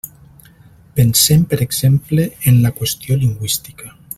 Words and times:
Pensem 0.99 1.43
per 1.51 1.59
exemple 1.65 2.25
en 2.53 2.59
la 2.65 2.75
qüestió 2.81 3.23
lingüística. 3.27 3.97